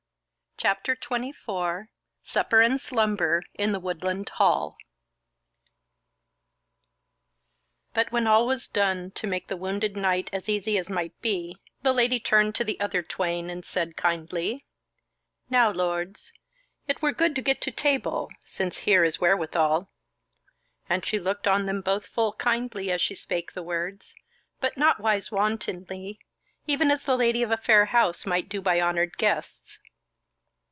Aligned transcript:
CHAPTER 0.57 0.93
24 0.95 1.89
Supper 2.21 2.61
and 2.61 2.79
Slumber 2.79 3.41
in 3.55 3.71
the 3.71 3.79
Woodland 3.79 4.29
Hall 4.29 4.77
But 7.95 8.11
when 8.11 8.27
all 8.27 8.45
was 8.45 8.67
done 8.67 9.09
to 9.15 9.25
make 9.25 9.47
the 9.47 9.57
wounded 9.57 9.97
knight 9.97 10.29
as 10.31 10.47
easy 10.47 10.77
as 10.77 10.87
might 10.87 11.19
be, 11.19 11.57
the 11.81 11.93
Lady 11.95 12.19
turned 12.19 12.53
to 12.55 12.63
the 12.63 12.79
other 12.79 13.01
twain, 13.01 13.49
and 13.49 13.65
said 13.65 13.97
kindly: 13.97 14.67
"Now, 15.49 15.71
lords, 15.71 16.31
it 16.87 17.01
were 17.01 17.11
good 17.11 17.35
to 17.37 17.41
get 17.41 17.59
to 17.61 17.71
table, 17.71 18.29
since 18.43 18.79
here 18.85 19.03
is 19.03 19.19
wherewithal." 19.19 19.89
And 20.87 21.03
she 21.03 21.17
looked 21.17 21.47
on 21.47 21.65
them 21.65 21.81
both 21.81 22.05
full 22.05 22.33
kindly 22.33 22.91
as 22.91 23.01
she 23.01 23.15
spake 23.15 23.53
the 23.53 23.63
words, 23.63 24.13
but 24.59 24.77
nowise 24.77 25.31
wantonly; 25.31 26.19
even 26.67 26.91
as 26.91 27.03
the 27.05 27.17
lady 27.17 27.41
of 27.41 27.49
a 27.49 27.57
fair 27.57 27.85
house 27.85 28.27
might 28.27 28.47
do 28.47 28.61
by 28.61 28.79
honoured 28.79 29.17
guests. 29.17 29.79